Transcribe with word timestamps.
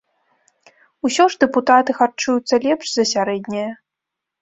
Усё 1.09 1.27
ж 1.35 1.39
дэпутаты 1.45 1.91
харчуюцца 2.01 2.53
лепш 2.67 2.85
за 2.97 3.03
сярэдняе. 3.15 3.71